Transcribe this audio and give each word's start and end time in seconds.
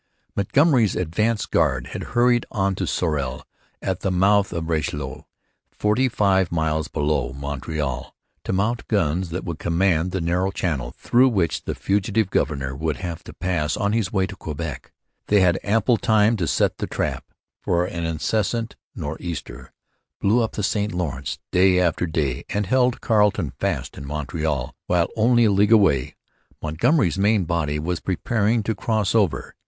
Montgomery's 0.35 0.95
advance 0.95 1.45
guard 1.45 1.89
had 1.91 2.01
hurried 2.17 2.47
on 2.49 2.73
to 2.73 2.87
Sorel, 2.87 3.45
at 3.83 3.99
the 3.99 4.09
mouth 4.09 4.51
of 4.51 4.65
the 4.65 4.71
Richelieu, 4.73 5.25
forty 5.69 6.09
five 6.09 6.51
miles 6.51 6.87
below 6.87 7.33
Montreal, 7.33 8.15
to 8.43 8.51
mount 8.51 8.87
guns 8.87 9.29
that 9.29 9.43
would 9.43 9.59
command 9.59 10.09
the 10.09 10.19
narrow 10.19 10.49
channel 10.49 10.89
through 10.97 11.29
which 11.29 11.65
the 11.65 11.75
fugitive 11.75 12.31
governor 12.31 12.75
would 12.75 12.97
have 12.97 13.23
to 13.25 13.31
pass 13.33 13.77
on 13.77 13.93
his 13.93 14.11
way 14.11 14.25
to 14.25 14.35
Quebec. 14.35 14.91
They 15.27 15.41
had 15.41 15.59
ample 15.63 15.97
time 15.97 16.35
to 16.37 16.47
set 16.47 16.79
the 16.79 16.87
trap; 16.87 17.23
for 17.59 17.85
an 17.85 18.03
incessant 18.03 18.75
nor' 18.95 19.17
easter 19.19 19.71
blew 20.19 20.41
up 20.41 20.53
the 20.53 20.63
St 20.63 20.91
Lawrence 20.93 21.37
day 21.51 21.79
after 21.79 22.07
day 22.07 22.43
and 22.49 22.65
held 22.65 23.01
Carleton 23.01 23.51
fast 23.59 23.99
in 23.99 24.07
Montreal, 24.07 24.73
while, 24.87 25.09
only 25.15 25.45
a 25.45 25.51
league 25.51 25.71
away, 25.71 26.15
Montgomery's 26.59 27.19
main 27.19 27.45
body 27.45 27.77
was 27.77 27.99
preparing 27.99 28.63
to 28.63 28.73
cross 28.73 29.13
over. 29.13 29.53